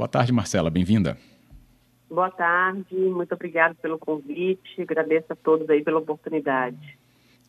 [0.00, 1.18] Boa tarde, Marcela, bem-vinda.
[2.08, 6.98] Boa tarde, muito obrigado pelo convite, agradeço a todos aí pela oportunidade.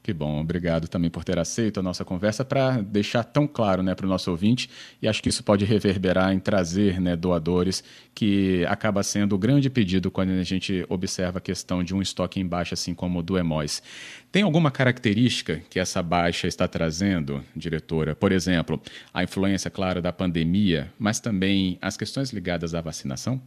[0.04, 3.94] Que bom, obrigado também por ter aceito a nossa conversa para deixar tão claro né,
[3.94, 4.68] para o nosso ouvinte,
[5.00, 7.84] e acho que isso pode reverberar em trazer né, doadores,
[8.16, 12.40] que acaba sendo o grande pedido quando a gente observa a questão de um estoque
[12.40, 13.84] em baixa, assim como o do Emóis.
[14.32, 18.16] Tem alguma característica que essa baixa está trazendo, diretora?
[18.16, 18.82] Por exemplo,
[19.14, 23.40] a influência, claro, da pandemia, mas também as questões ligadas à vacinação?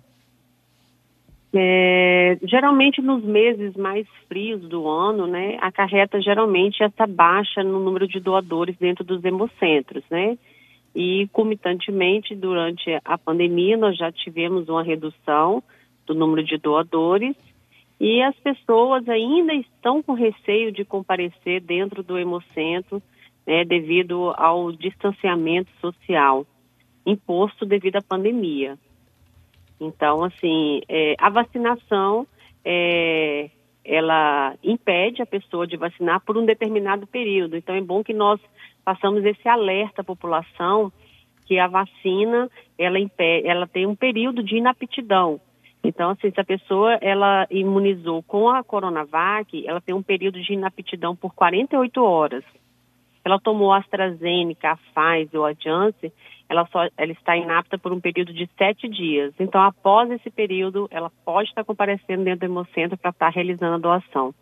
[1.56, 8.08] É, geralmente nos meses mais frios do ano, né, acarreta geralmente essa baixa no número
[8.08, 10.36] de doadores dentro dos hemocentros, né?
[10.96, 15.62] E, comitantemente, durante a pandemia, nós já tivemos uma redução
[16.06, 17.36] do número de doadores
[18.00, 23.00] e as pessoas ainda estão com receio de comparecer dentro do hemocentro,
[23.46, 26.46] né, devido ao distanciamento social
[27.06, 28.78] imposto devido à pandemia.
[29.80, 32.26] Então, assim, é, a vacinação,
[32.64, 33.50] é,
[33.84, 37.56] ela impede a pessoa de vacinar por um determinado período.
[37.56, 38.40] Então, é bom que nós
[38.84, 40.92] façamos esse alerta à população
[41.46, 45.40] que a vacina, ela, impede, ela tem um período de inaptidão.
[45.82, 50.54] Então, assim, se a pessoa ela imunizou com a Coronavac, ela tem um período de
[50.54, 52.44] inaptidão por 48 horas.
[53.24, 56.12] Ela tomou a AstraZeneca, a Pfizer ou a Janssen,
[56.48, 59.32] ela, só, ela está inapta por um período de sete dias.
[59.40, 63.78] Então, após esse período, ela pode estar comparecendo dentro do Hemocentro para estar realizando a
[63.78, 64.34] doação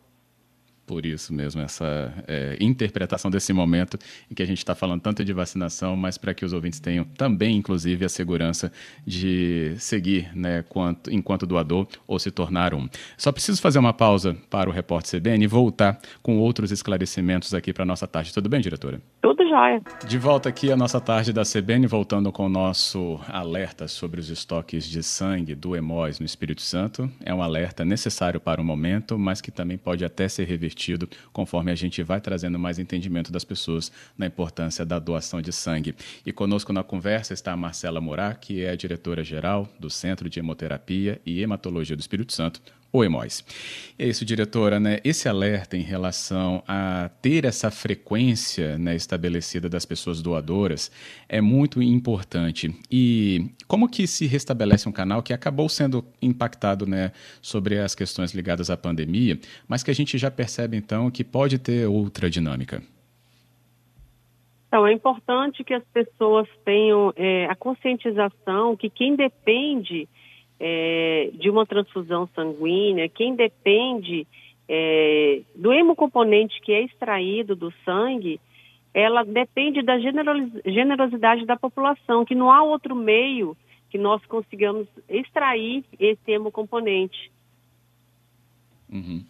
[0.93, 3.99] por isso mesmo, essa é, interpretação desse momento
[4.31, 7.03] em que a gente está falando tanto de vacinação, mas para que os ouvintes tenham
[7.03, 8.71] também, inclusive, a segurança
[9.07, 12.91] de seguir né, quanto, enquanto doador ou se tornar um.
[13.17, 17.73] Só preciso fazer uma pausa para o Repórter CBN e voltar com outros esclarecimentos aqui
[17.73, 18.31] para a nossa tarde.
[18.31, 19.01] Tudo bem, diretora?
[19.23, 19.81] Tudo jóia.
[20.07, 24.29] De volta aqui a nossa tarde da CBN, voltando com o nosso alerta sobre os
[24.29, 27.11] estoques de sangue do Hemóis no Espírito Santo.
[27.25, 31.09] É um alerta necessário para o momento, mas que também pode até ser revertido sentido,
[31.33, 35.95] conforme a gente vai trazendo mais entendimento das pessoas na importância da doação de sangue.
[36.27, 40.41] E conosco na conversa está a Marcela Morar, que é a diretora-geral do Centro de
[40.41, 42.61] Hemoterapia e Hematologia do Espírito Santo,
[42.93, 43.45] o EMOIS.
[43.99, 44.99] É isso, diretora, né?
[45.03, 50.93] Esse alerta em relação a ter essa frequência né, estabelecida das pessoas doadoras
[51.29, 52.75] é muito importante.
[52.91, 58.35] E como que se restabelece um canal que acabou sendo impactado né, sobre as questões
[58.35, 62.83] ligadas à pandemia, mas que a gente já percebe então que pode ter outra dinâmica?
[64.69, 70.09] Então, é importante que as pessoas tenham é, a conscientização que quem depende
[70.65, 74.25] é, de uma transfusão sanguínea, quem depende
[74.69, 78.41] é, do hemocomponente que é extraído do sangue,
[78.95, 83.57] ela depende da generosidade da população, que não há outro meio
[83.91, 87.33] que nós consigamos extrair esse hemocomponente.
[88.89, 89.25] Uhum.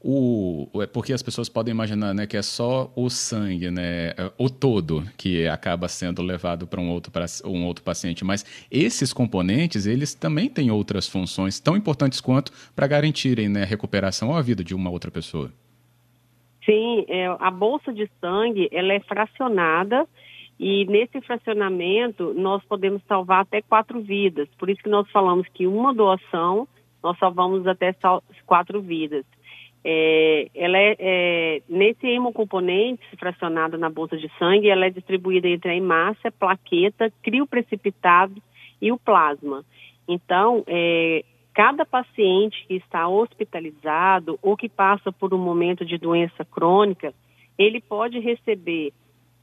[0.00, 4.32] O, é porque as pessoas podem imaginar né, que é só o sangue, né, é,
[4.38, 7.12] o todo, que acaba sendo levado para um outro,
[7.44, 8.24] um outro paciente.
[8.24, 13.66] Mas esses componentes, eles também têm outras funções tão importantes quanto para garantirem né, a
[13.66, 15.50] recuperação ou a vida de uma outra pessoa.
[16.64, 20.06] Sim, é, a bolsa de sangue ela é fracionada
[20.60, 24.48] e nesse fracionamento nós podemos salvar até quatro vidas.
[24.58, 26.68] Por isso que nós falamos que uma doação
[27.02, 27.94] nós salvamos até
[28.44, 29.24] quatro vidas.
[29.84, 35.70] É, ela é, é, nesse hemocomponente fracionado na bolsa de sangue, ela é distribuída entre
[35.70, 38.42] a hemácia, plaqueta, crio precipitado
[38.80, 39.64] e o plasma.
[40.06, 41.24] Então, é,
[41.54, 47.12] cada paciente que está hospitalizado ou que passa por um momento de doença crônica,
[47.58, 48.92] ele pode receber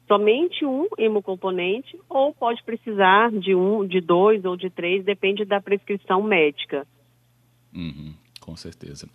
[0.07, 5.59] somente um hemocomponente ou pode precisar de um, de dois ou de três, depende da
[5.59, 6.88] prescrição médica.
[7.74, 8.13] Uhum,
[8.45, 9.07] com certeza.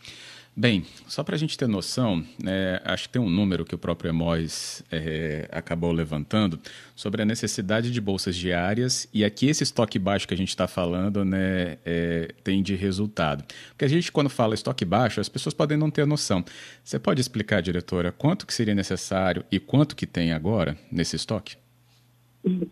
[0.56, 3.78] Bem, só para a gente ter noção, é, acho que tem um número que o
[3.78, 6.58] próprio Emóis é, acabou levantando
[6.96, 10.66] sobre a necessidade de bolsas diárias e aqui esse estoque baixo que a gente está
[10.66, 13.44] falando né, é, tem de resultado.
[13.68, 16.44] Porque a gente, quando fala estoque baixo, as pessoas podem não ter noção.
[16.82, 21.56] Você pode explicar, diretora, quanto que seria necessário e quanto que tem agora nesse estoque?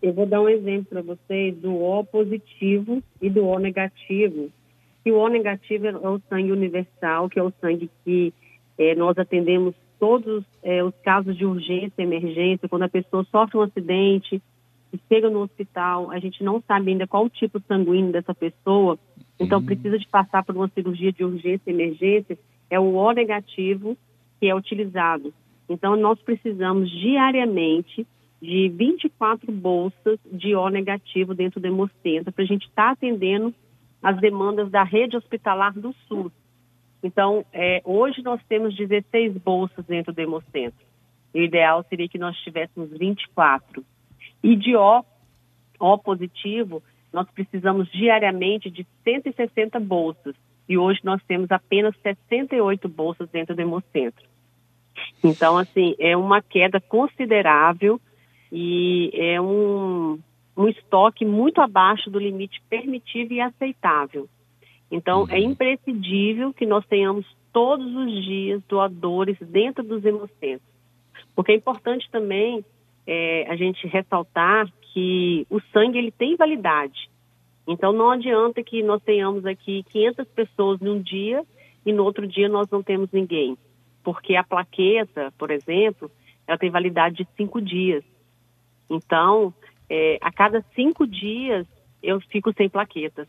[0.02, 4.50] Eu vou dar um exemplo para vocês do O positivo e do O negativo
[5.02, 8.32] que o O negativo é o sangue universal, que é o sangue que
[8.78, 13.62] é, nós atendemos todos é, os casos de urgência, emergência, quando a pessoa sofre um
[13.62, 14.40] acidente
[14.92, 18.98] e chega no hospital, a gente não sabe ainda qual o tipo sanguíneo dessa pessoa,
[19.38, 19.66] então uhum.
[19.66, 22.38] precisa de passar por uma cirurgia de urgência, emergência,
[22.70, 23.96] é o O negativo
[24.40, 25.32] que é utilizado.
[25.68, 28.06] Então nós precisamos diariamente
[28.40, 33.52] de 24 bolsas de O negativo dentro do Hemocentro, para a gente estar tá atendendo
[34.02, 36.32] as demandas da rede hospitalar do SUS.
[37.02, 40.86] Então, é, hoje nós temos 16 bolsas dentro do Hemocentro.
[41.34, 43.84] O ideal seria que nós tivéssemos 24.
[44.42, 45.04] E de O,
[45.78, 50.34] O positivo, nós precisamos diariamente de 160 bolsas.
[50.68, 54.26] E hoje nós temos apenas 68 bolsas dentro do Hemocentro.
[55.22, 58.00] Então, assim, é uma queda considerável
[58.50, 60.18] e é um,
[60.58, 64.28] um estoque muito abaixo do limite permitido e aceitável.
[64.90, 65.30] Então, é uhum.
[65.30, 70.68] é imprescindível que nós tenhamos todos os dias doadores dentro dos hemocentros.
[71.36, 72.64] Porque é importante também
[73.06, 77.08] é, a gente ressaltar que o sangue ele tem validade.
[77.64, 81.44] Então, não adianta que nós tenhamos aqui 500 pessoas num dia
[81.86, 83.56] e no outro dia nós não temos ninguém.
[84.02, 86.10] Porque a plaqueta, por exemplo,
[86.48, 88.02] ela tem validade de cinco dias.
[88.90, 89.52] Então,
[89.88, 91.66] é, a cada cinco dias
[92.02, 93.26] eu fico sem plaquetas.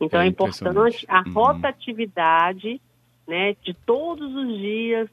[0.00, 1.32] Então é, é importante a uhum.
[1.32, 2.80] rotatividade
[3.28, 5.08] né, de todos os dias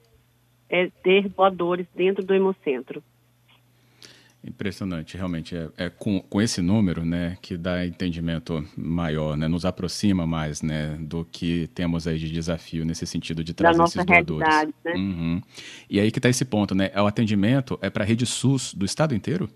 [0.69, 3.03] é, ter doadores dentro do hemocentro.
[4.47, 5.55] Impressionante, realmente.
[5.55, 10.61] É, é, com, com esse número né, que dá entendimento maior, né, nos aproxima mais
[10.61, 14.73] né, do que temos aí de desafio nesse sentido de trazer esses doadores.
[14.85, 14.93] Né?
[14.95, 15.41] Uhum.
[15.89, 16.89] E aí que está esse ponto, né?
[16.93, 19.49] É o atendimento é para a rede SUS do estado inteiro?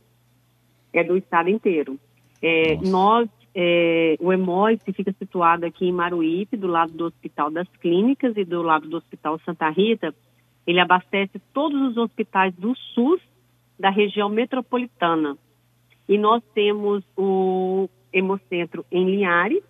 [0.91, 1.97] É do estado inteiro.
[2.41, 7.67] É, nós, é, o EMOIS fica situado aqui em Maruípe, do lado do Hospital das
[7.79, 10.13] Clínicas e do lado do Hospital Santa Rita.
[10.67, 13.30] Ele abastece todos os hospitais do SUS
[13.81, 15.35] da região metropolitana.
[16.07, 19.63] E nós temos o Hemocentro em Linhares,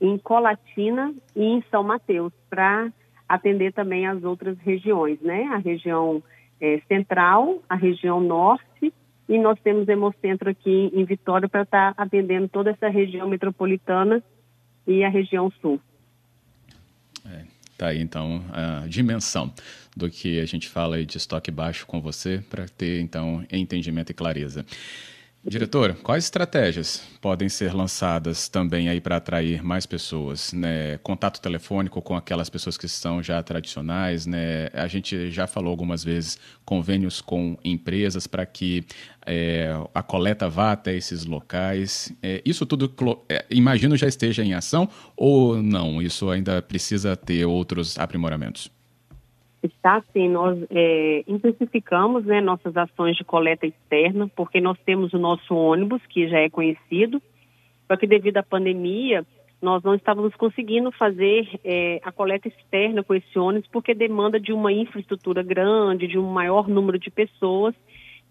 [0.00, 2.90] em Colatina e em São Mateus, para
[3.28, 5.44] atender também as outras regiões, né?
[5.52, 6.22] A região
[6.60, 8.92] é, central, a região norte,
[9.28, 14.22] e nós temos Hemocentro aqui em Vitória para estar tá atendendo toda essa região metropolitana
[14.86, 15.78] e a região sul.
[17.76, 19.52] Tá aí então a dimensão
[19.94, 24.14] do que a gente fala de estoque baixo com você, para ter, então, entendimento e
[24.14, 24.64] clareza.
[25.48, 30.52] Diretor, quais estratégias podem ser lançadas também aí para atrair mais pessoas?
[30.52, 30.98] Né?
[31.04, 34.68] Contato telefônico com aquelas pessoas que são já tradicionais, né?
[34.72, 38.84] A gente já falou algumas vezes convênios com empresas para que
[39.24, 42.12] é, a coleta vá até esses locais.
[42.20, 42.92] É, isso tudo,
[43.28, 46.02] é, imagino, já esteja em ação ou não?
[46.02, 48.75] Isso ainda precisa ter outros aprimoramentos?
[49.62, 55.18] Está sim, nós é, intensificamos né, nossas ações de coleta externa, porque nós temos o
[55.18, 57.20] nosso ônibus, que já é conhecido,
[57.86, 59.24] só que devido à pandemia,
[59.60, 64.52] nós não estávamos conseguindo fazer é, a coleta externa com esse ônibus, porque demanda de
[64.52, 67.74] uma infraestrutura grande, de um maior número de pessoas,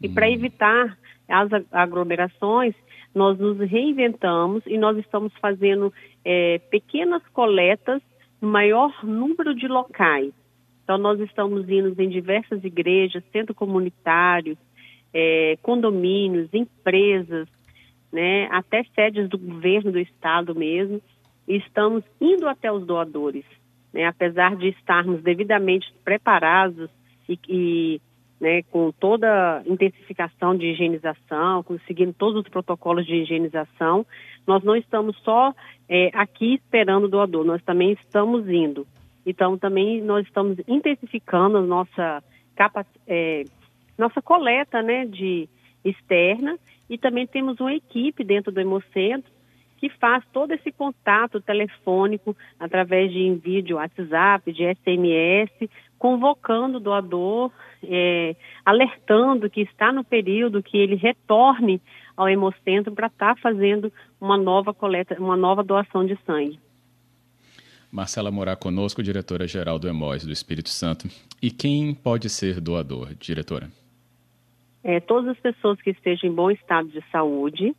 [0.01, 0.31] e para hum.
[0.31, 2.75] evitar as aglomerações,
[3.13, 5.92] nós nos reinventamos e nós estamos fazendo
[6.24, 8.01] é, pequenas coletas
[8.42, 10.33] no maior número de locais.
[10.86, 14.56] Então, nós estamos indo em diversas igrejas, centros comunitários,
[15.12, 17.48] é, condomínios, empresas,
[18.14, 21.02] né, até sedes do governo do estado mesmo,
[21.48, 23.44] e estamos indo até os doadores.
[23.92, 26.90] Né, apesar de estarmos devidamente preparados
[27.28, 28.02] e, e
[28.40, 34.06] né, com toda intensificação de higienização, conseguindo todos os protocolos de higienização,
[34.46, 35.52] nós não estamos só
[35.90, 38.86] é, aqui esperando o doador, nós também estamos indo.
[39.25, 42.24] Então, também nós estamos intensificando nossa,
[43.08, 43.44] é,
[43.98, 45.50] nossa coleta né, de
[45.84, 46.58] externa
[46.89, 49.32] e também temos uma equipe dentro do Hemocentro
[49.77, 56.79] que faz todo esse contato telefônico através de envio de WhatsApp, de SMS, convocando o
[56.82, 57.51] doador,
[57.84, 61.82] é, alertando que está no período que ele retorne
[62.15, 66.60] ao Hemocentro para estar tá fazendo uma nova coleta, uma nova doação de sangue.
[67.96, 71.08] Marcela Morar conosco, diretora-geral do EMOS do Espírito Santo.
[71.42, 73.72] E quem pode ser doador, diretora?
[74.84, 77.74] É, todas as pessoas que estejam em bom estado de saúde.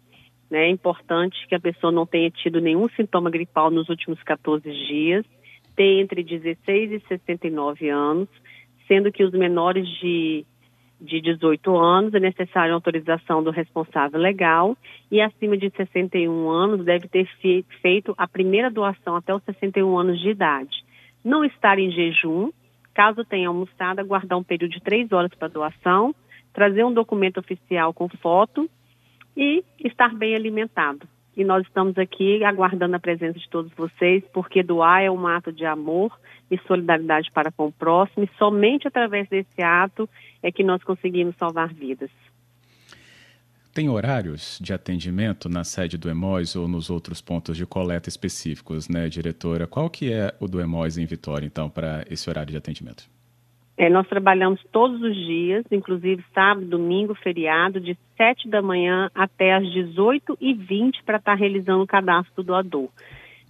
[0.48, 4.62] Né, é importante que a pessoa não tenha tido nenhum sintoma gripal nos últimos 14
[4.86, 5.26] dias,
[5.74, 8.28] tenha entre 16 e 69 anos,
[8.86, 10.46] sendo que os menores de
[11.00, 14.76] de 18 anos é necessária autorização do responsável legal
[15.10, 17.28] e acima de 61 anos deve ter
[17.82, 20.84] feito a primeira doação até os 61 anos de idade.
[21.24, 22.50] Não estar em jejum,
[22.94, 26.14] caso tenha almoçado, aguardar um período de três horas para doação,
[26.52, 28.68] trazer um documento oficial com foto
[29.36, 31.06] e estar bem alimentado.
[31.36, 35.52] E nós estamos aqui aguardando a presença de todos vocês, porque doar é um ato
[35.52, 36.18] de amor
[36.50, 40.08] e solidariedade para com o próximo, e somente através desse ato
[40.42, 42.10] é que nós conseguimos salvar vidas.
[43.74, 48.88] Tem horários de atendimento na sede do EMOIS ou nos outros pontos de coleta específicos,
[48.88, 49.66] né, diretora?
[49.66, 53.15] Qual que é o do EMOIS em Vitória, então, para esse horário de atendimento?
[53.78, 59.54] É, nós trabalhamos todos os dias, inclusive sábado, domingo, feriado, de 7 da manhã até
[59.54, 62.88] as 18h20 para estar tá realizando o cadastro do doador.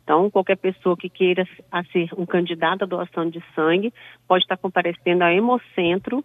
[0.02, 1.46] Então, qualquer pessoa que queira
[1.92, 3.92] ser um candidato à doação de sangue
[4.26, 6.24] pode estar tá comparecendo ao Hemocentro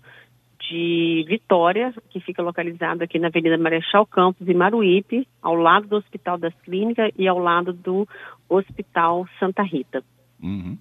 [0.69, 5.95] de Vitória, que fica localizado aqui na Avenida Marechal Campos, em Maruípe, ao lado do
[5.95, 8.07] Hospital das Clínicas e ao lado do
[8.47, 10.03] Hospital Santa Rita.
[10.41, 10.77] Uhum.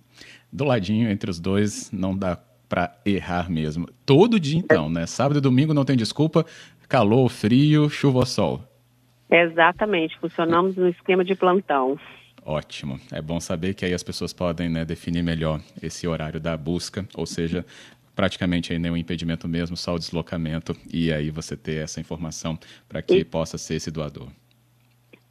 [0.52, 2.36] Do ladinho, entre os dois, não dá
[2.70, 3.88] para errar mesmo.
[4.06, 5.04] Todo dia, então, né?
[5.04, 6.46] Sábado e domingo não tem desculpa,
[6.88, 8.60] calor, frio, chuva ou sol.
[9.28, 11.98] Exatamente, funcionamos no esquema de plantão.
[12.46, 12.98] Ótimo.
[13.12, 17.04] É bom saber que aí as pessoas podem né, definir melhor esse horário da busca,
[17.14, 17.66] ou seja,
[18.14, 22.56] praticamente aí nenhum impedimento mesmo, só o deslocamento, e aí você ter essa informação
[22.88, 23.24] para que e...
[23.24, 24.28] possa ser esse doador.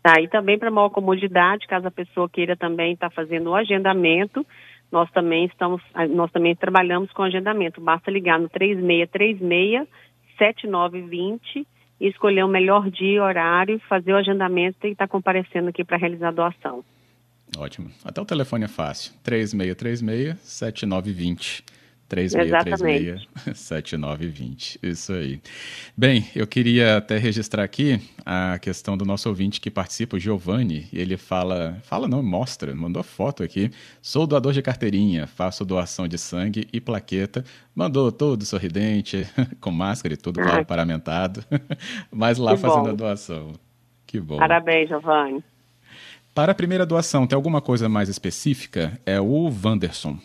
[0.01, 3.55] Tá, e também para maior comodidade, caso a pessoa queira também estar tá fazendo o
[3.55, 4.46] agendamento,
[4.91, 7.81] nós também estamos, nós também trabalhamos com agendamento.
[7.81, 9.88] Basta ligar no 3636
[10.38, 11.67] 7920
[12.00, 15.84] e escolher o melhor dia e horário, fazer o agendamento e estar tá comparecendo aqui
[15.84, 16.84] para realizar a doação.
[17.58, 17.89] Ótimo.
[18.03, 19.13] Até o telefone é fácil.
[19.24, 21.78] 3636 7920.
[22.09, 24.79] 3636-7920.
[24.83, 25.39] Isso aí.
[25.95, 30.87] Bem, eu queria até registrar aqui a questão do nosso ouvinte que participa, o Giovanni,
[30.91, 33.69] ele fala, fala não, mostra, mandou foto aqui.
[34.01, 37.45] Sou doador de carteirinha, faço doação de sangue e plaqueta.
[37.75, 39.27] Mandou todo sorridente,
[39.61, 41.45] com máscara e tudo, claro, paramentado,
[42.11, 42.89] mas lá que fazendo bom.
[42.89, 43.53] a doação.
[44.05, 44.37] Que bom.
[44.37, 45.41] Parabéns, Giovanni.
[46.33, 48.99] Para a primeira doação, tem alguma coisa mais específica?
[49.05, 50.17] É o Wanderson.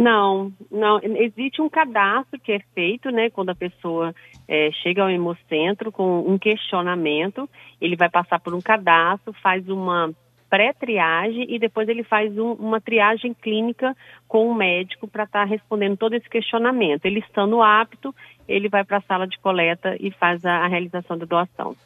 [0.00, 0.98] Não, não.
[1.02, 4.14] Existe um cadastro que é feito, né, quando a pessoa
[4.48, 7.46] é, chega ao hemocentro com um questionamento,
[7.78, 10.10] ele vai passar por um cadastro, faz uma
[10.48, 13.94] pré-triagem e depois ele faz um, uma triagem clínica
[14.26, 17.04] com o médico para estar tá respondendo todo esse questionamento.
[17.04, 18.14] Ele estando apto,
[18.48, 21.76] ele vai para a sala de coleta e faz a, a realização da doação.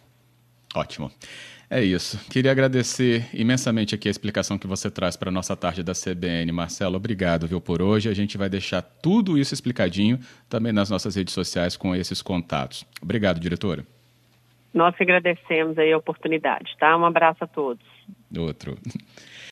[0.73, 1.11] Ótimo.
[1.71, 2.19] É isso.
[2.31, 6.53] Queria agradecer imensamente aqui a explicação que você traz para a nossa tarde da CBN.
[6.53, 8.09] Marcelo, obrigado viu, por hoje.
[8.09, 10.19] A gente vai deixar tudo isso explicadinho
[10.49, 12.85] também nas nossas redes sociais com esses contatos.
[13.03, 13.85] Obrigado, diretora.
[14.73, 16.97] Nós que agradecemos aí a oportunidade, tá?
[16.97, 17.85] Um abraço a todos.
[18.37, 18.77] Outro.